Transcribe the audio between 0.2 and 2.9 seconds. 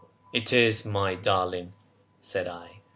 "It is, my darling," said I.